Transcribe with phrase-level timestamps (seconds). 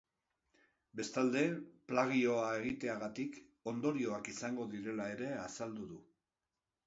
[0.99, 1.43] Bestalde,
[1.91, 3.37] plagioa egiteagatik
[3.73, 6.01] ondorioak izango direla ere azaldu du.